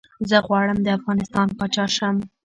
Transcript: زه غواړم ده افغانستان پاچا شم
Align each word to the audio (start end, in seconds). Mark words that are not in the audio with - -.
زه 0.29 0.37
غواړم 0.47 0.79
ده 0.85 0.91
افغانستان 0.99 1.47
پاچا 1.57 1.85
شم 1.95 2.15